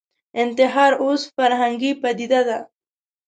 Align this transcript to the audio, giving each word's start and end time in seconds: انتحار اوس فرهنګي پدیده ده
انتحار 0.41 0.91
اوس 1.03 1.21
فرهنګي 1.35 1.91
پدیده 2.01 2.41
ده 2.47 2.57